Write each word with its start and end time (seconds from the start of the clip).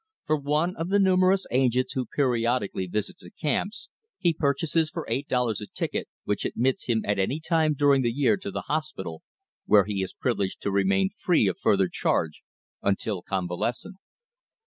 From 0.25 0.41
one 0.45 0.75
of 0.77 0.89
the 0.89 0.97
numerous 0.97 1.45
agents 1.51 1.93
who 1.93 2.07
periodically 2.07 2.87
visit 2.87 3.19
the 3.19 3.29
camps, 3.29 3.87
he 4.17 4.33
purchases 4.33 4.89
for 4.89 5.05
eight 5.07 5.27
dollars 5.27 5.61
a 5.61 5.67
ticket 5.67 6.07
which 6.23 6.43
admits 6.43 6.85
him 6.85 7.03
at 7.05 7.19
any 7.19 7.39
time 7.39 7.75
during 7.75 8.01
the 8.01 8.11
year 8.11 8.35
to 8.35 8.49
the 8.49 8.61
hospital, 8.63 9.21
where 9.67 9.85
he 9.85 10.01
is 10.01 10.11
privileged 10.13 10.59
to 10.63 10.71
remain 10.71 11.11
free 11.15 11.45
of 11.45 11.59
further 11.59 11.87
charge 11.87 12.41
until 12.81 13.21
convalescent. 13.21 13.97